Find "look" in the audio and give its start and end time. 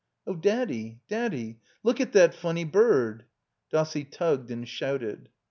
1.83-2.01